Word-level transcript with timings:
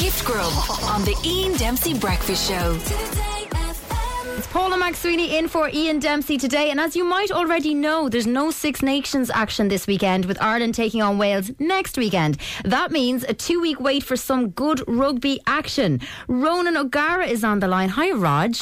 Gift 0.00 0.24
Grub 0.24 0.52
on 0.84 1.04
the 1.04 1.14
Ian 1.26 1.52
Dempsey 1.58 1.92
Breakfast 1.92 2.48
Show. 2.48 2.78
It's 4.38 4.46
Paula 4.46 4.78
McSweeney 4.78 5.32
in 5.32 5.46
for 5.46 5.68
Ian 5.68 5.98
Dempsey 5.98 6.38
today. 6.38 6.70
And 6.70 6.80
as 6.80 6.96
you 6.96 7.04
might 7.04 7.30
already 7.30 7.74
know, 7.74 8.08
there's 8.08 8.26
no 8.26 8.50
Six 8.50 8.82
Nations 8.82 9.28
action 9.28 9.68
this 9.68 9.86
weekend 9.86 10.24
with 10.24 10.40
Ireland 10.40 10.74
taking 10.74 11.02
on 11.02 11.18
Wales 11.18 11.50
next 11.58 11.98
weekend. 11.98 12.38
That 12.64 12.90
means 12.90 13.24
a 13.24 13.34
two 13.34 13.60
week 13.60 13.78
wait 13.78 14.02
for 14.02 14.16
some 14.16 14.48
good 14.48 14.82
rugby 14.88 15.38
action. 15.46 16.00
Ronan 16.28 16.78
O'Gara 16.78 17.26
is 17.26 17.44
on 17.44 17.60
the 17.60 17.68
line. 17.68 17.90
Hi, 17.90 18.12
Rog. 18.12 18.56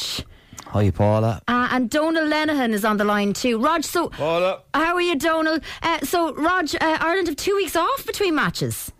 Hi, 0.65 0.91
Paula. 0.91 1.41
Uh, 1.47 1.69
and 1.71 1.89
Donal 1.89 2.25
Lenihan 2.25 2.73
is 2.73 2.83
on 2.83 2.97
the 2.97 3.05
line 3.05 3.31
too. 3.31 3.59
Rog, 3.59 3.85
so. 3.85 4.09
Paula. 4.09 4.63
How 4.73 4.95
are 4.95 5.01
you, 5.01 5.15
Donal? 5.15 5.59
Uh, 5.81 5.99
so, 5.99 6.33
Rog, 6.33 6.75
uh, 6.75 6.97
Ireland 6.99 7.27
have 7.29 7.37
two 7.37 7.55
weeks 7.55 7.77
off 7.77 8.05
between 8.05 8.35
matches. 8.35 8.91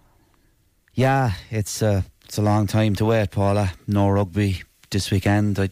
Yeah, 0.94 1.34
it's 1.52 1.82
a 1.82 2.06
it's 2.30 2.38
a 2.38 2.44
long 2.44 2.68
time 2.68 2.94
to 2.94 3.06
wait, 3.06 3.32
Paula. 3.32 3.72
No 3.88 4.08
rugby 4.08 4.62
this 4.92 5.10
weekend. 5.10 5.58
I 5.58 5.72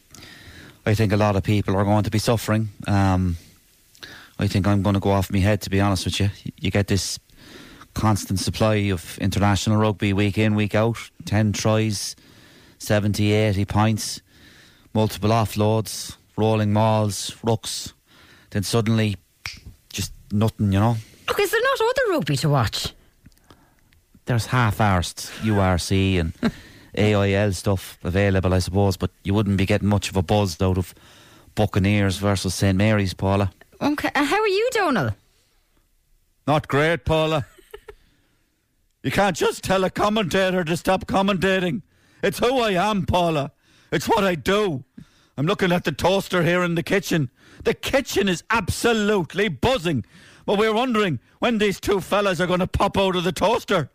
I 0.88 0.95
think 0.95 1.13
a 1.13 1.17
lot 1.17 1.35
of 1.35 1.43
people 1.43 1.75
are 1.75 1.83
going 1.83 2.03
to 2.03 2.09
be 2.09 2.17
suffering. 2.17 2.70
Um, 2.88 3.38
I 4.39 4.47
think 4.47 4.66
I'm 4.66 4.81
going 4.81 4.95
to 4.95 4.99
go 4.99 5.11
off 5.11 5.31
my 5.31 5.38
head, 5.38 5.61
to 5.61 5.70
be 5.70 5.80
honest 5.80 6.05
with 6.05 6.20
you. 6.20 6.31
You 6.59 6.71
get 6.71 6.88
this 6.88 7.20
constant 7.93 8.39
supply 8.39 8.89
of 8.91 9.20
international 9.20 9.77
rugby 9.77 10.13
week 10.13 10.39
in, 10.39 10.55
week 10.55 10.73
out 10.73 10.97
10 11.25 11.53
tries, 11.53 12.16
70, 12.80 13.33
80 13.33 13.66
points, 13.66 14.21
multiple 14.95 15.30
offloads, 15.30 16.17
rolling 16.38 16.73
mauls, 16.73 17.35
rucks. 17.45 17.94
Then 18.49 18.63
suddenly, 18.63 19.17
just 19.94 20.11
nothing, 20.31 20.71
you 20.71 20.80
know. 20.80 20.97
Look, 21.27 21.39
is 21.39 21.52
there 21.52 21.61
not 21.61 21.81
other 21.81 22.11
rugby 22.13 22.35
to 22.38 22.49
watch? 22.49 22.94
There's 24.27 24.45
half-arsed 24.48 25.31
URC 25.41 26.20
and 26.20 26.34
AIL 26.98 27.54
stuff 27.54 27.98
available, 28.04 28.53
I 28.53 28.59
suppose, 28.59 28.98
but 28.98 29.09
you 29.23 29.34
wouldn't 29.34 29.58
be 29.58 29.66
getting 29.66 29.88
much 29.88 30.09
of 30.09 30.17
a 30.17 30.22
buzz 30.22 30.61
out 30.61 30.78
of 30.78 30.94
Buccaneers 31.56 32.17
versus 32.17 32.53
St 32.53 32.78
Mary's, 32.78 33.14
Paula. 33.14 33.52
Okay, 33.81 34.11
how 34.14 34.42
are 34.42 34.47
you, 34.47 34.69
Donal? 34.73 35.16
Not 36.45 36.67
great, 36.67 37.06
Paula. 37.06 37.45
you 39.03 39.11
can't 39.11 39.36
just 39.36 39.64
tell 39.64 39.86
a 39.86 39.89
commentator 39.89 40.66
to 40.66 40.75
stop 40.75 41.06
commentating. 41.06 41.81
It's 42.22 42.39
who 42.39 42.59
I 42.59 42.72
am, 42.72 43.06
Paula. 43.06 43.53
It's 43.94 44.09
what 44.09 44.25
I 44.25 44.36
do. 44.36 44.84
I'm 45.38 45.45
looking 45.45 45.72
at 45.72 45.86
the 45.86 45.94
toaster 45.94 46.44
here 46.44 46.64
in 46.64 46.75
the 46.75 46.84
kitchen. 46.84 47.30
The 47.64 47.73
kitchen 47.73 48.28
is 48.28 48.44
absolutely 48.50 49.47
buzzing. 49.47 50.03
But 50.45 50.58
we're 50.58 50.73
wondering 50.73 51.19
when 51.39 51.59
these 51.59 51.80
two 51.80 52.02
fellas 52.02 52.41
are 52.41 52.47
going 52.47 52.59
to 52.59 52.67
pop 52.67 52.97
out 52.97 53.16
of 53.16 53.23
the 53.23 53.31
toaster. 53.31 53.89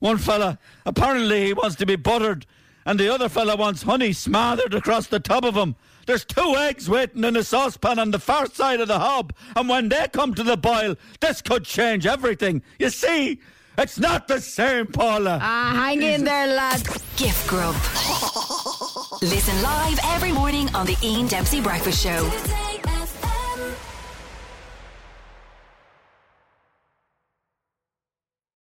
One 0.00 0.18
fella, 0.18 0.58
apparently 0.86 1.46
he 1.46 1.52
wants 1.52 1.76
to 1.76 1.86
be 1.86 1.96
buttered, 1.96 2.46
and 2.86 2.98
the 2.98 3.12
other 3.12 3.28
fella 3.28 3.54
wants 3.54 3.82
honey 3.82 4.12
smothered 4.12 4.74
across 4.74 5.06
the 5.06 5.20
top 5.20 5.44
of 5.44 5.54
him. 5.54 5.76
There's 6.06 6.24
two 6.24 6.56
eggs 6.56 6.88
waiting 6.88 7.22
in 7.22 7.36
a 7.36 7.44
saucepan 7.44 7.98
on 7.98 8.10
the 8.10 8.18
far 8.18 8.46
side 8.46 8.80
of 8.80 8.88
the 8.88 8.98
hob, 8.98 9.34
and 9.54 9.68
when 9.68 9.90
they 9.90 10.08
come 10.10 10.34
to 10.34 10.42
the 10.42 10.56
boil, 10.56 10.96
this 11.20 11.42
could 11.42 11.64
change 11.64 12.06
everything. 12.06 12.62
You 12.78 12.88
see, 12.88 13.40
it's 13.76 13.98
not 13.98 14.26
the 14.26 14.40
same, 14.40 14.86
Paula. 14.86 15.38
Ah, 15.40 15.72
hang 15.74 16.02
in 16.02 16.24
there, 16.24 16.46
lad. 16.46 16.82
Gift 17.16 17.46
Grub. 17.46 17.74
Listen 19.22 19.62
live 19.62 20.00
every 20.04 20.32
morning 20.32 20.74
on 20.74 20.86
the 20.86 20.96
Ian 21.02 21.26
Dempsey 21.26 21.60
Breakfast 21.60 22.02
Show. 22.02 22.69